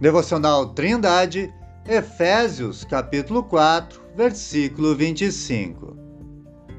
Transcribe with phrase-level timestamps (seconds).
[0.00, 1.52] Devocional Trindade,
[1.84, 5.96] Efésios, capítulo 4, versículo 25.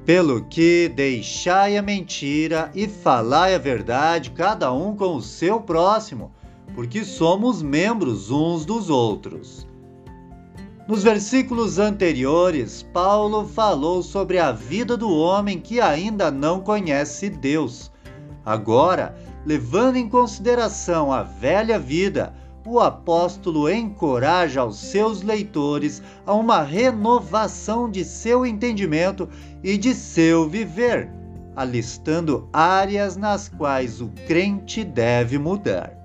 [0.06, 6.32] Pelo que deixai a mentira e falai a verdade, cada um com o seu próximo,
[6.74, 9.68] porque somos membros uns dos outros.
[10.88, 17.92] Nos versículos anteriores, Paulo falou sobre a vida do homem que ainda não conhece Deus.
[18.46, 19.14] Agora,
[19.46, 27.90] levando em consideração a velha vida, o apóstolo encoraja os seus leitores a uma renovação
[27.90, 29.30] de seu entendimento
[29.64, 31.10] e de seu viver,
[31.56, 36.00] alistando áreas nas quais o crente deve mudar.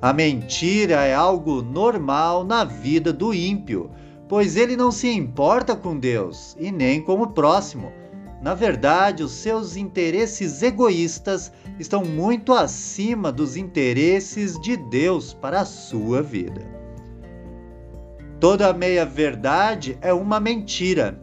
[0.00, 3.90] A mentira é algo normal na vida do ímpio,
[4.28, 7.90] pois ele não se importa com Deus e nem com o próximo.
[8.40, 15.64] Na verdade, os seus interesses egoístas estão muito acima dos interesses de Deus para a
[15.64, 16.66] sua vida.
[18.38, 21.20] Toda meia-verdade é uma mentira.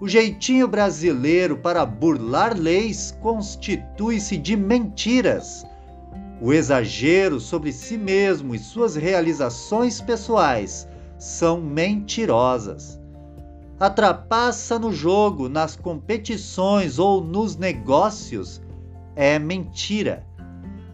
[0.00, 5.66] O jeitinho brasileiro para burlar leis constitui-se de mentiras
[6.42, 10.88] o exagero sobre si mesmo e suas realizações pessoais
[11.18, 12.99] são mentirosas.
[13.80, 18.60] A trapaça no jogo, nas competições ou nos negócios
[19.16, 20.24] é mentira.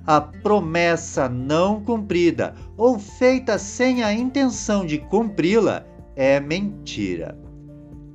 [0.06, 7.36] A promessa não cumprida ou feita sem a intenção de cumpri-la é mentira.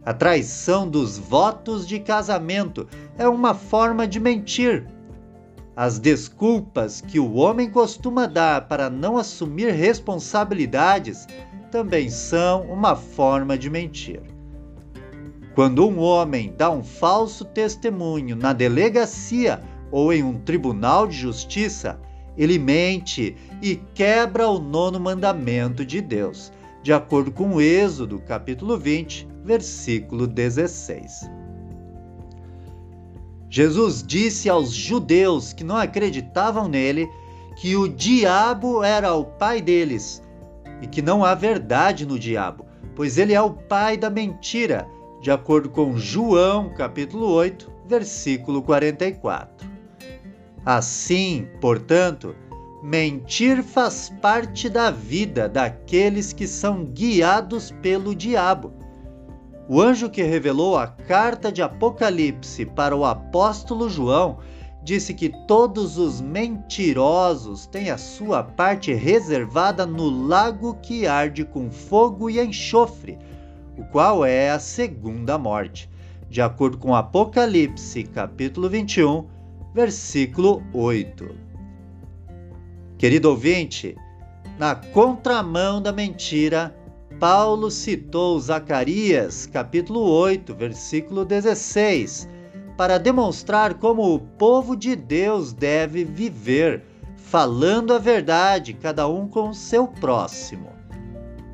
[0.05, 4.87] A traição dos votos de casamento é uma forma de mentir
[5.75, 11.27] as desculpas que o homem costuma dar para não assumir responsabilidades
[11.71, 14.21] também são uma forma de mentir.
[15.53, 21.99] Quando um homem dá um falso testemunho na delegacia ou em um tribunal de justiça,
[22.37, 29.27] ele mente e quebra o nono mandamento de Deus, de acordo com Êxodo, capítulo 20,
[29.43, 31.29] versículo 16.
[33.49, 37.09] Jesus disse aos judeus que não acreditavam nele
[37.57, 40.23] que o diabo era o pai deles
[40.81, 44.87] e que não há verdade no diabo, pois ele é o pai da mentira,
[45.21, 49.69] de acordo com João, capítulo 8, versículo 44.
[50.65, 52.35] Assim, portanto,
[52.83, 58.73] mentir faz parte da vida daqueles que são guiados pelo diabo
[59.73, 64.39] o anjo que revelou a carta de Apocalipse para o apóstolo João
[64.83, 71.71] disse que todos os mentirosos têm a sua parte reservada no lago que arde com
[71.71, 73.17] fogo e enxofre,
[73.77, 75.89] o qual é a segunda morte,
[76.29, 79.27] de acordo com Apocalipse, capítulo 21,
[79.73, 81.35] versículo 8.
[82.97, 83.95] Querido ouvinte,
[84.57, 86.75] na contramão da mentira,
[87.19, 92.27] Paulo citou Zacarias, capítulo 8, versículo 16,
[92.77, 96.83] para demonstrar como o povo de Deus deve viver,
[97.15, 100.69] falando a verdade, cada um com o seu próximo.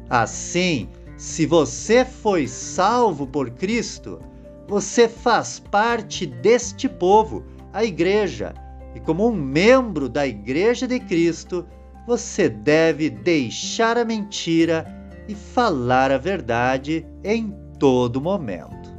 [0.09, 4.19] Assim, se você foi salvo por Cristo,
[4.67, 8.53] você faz parte deste povo, a igreja,
[8.94, 11.66] e como um membro da igreja de Cristo,
[12.06, 14.85] você deve deixar a mentira
[15.27, 18.95] e falar a verdade em todo momento.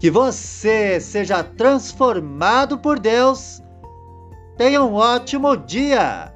[0.00, 3.62] Que você seja transformado por Deus.
[4.56, 6.32] Tenha um ótimo dia!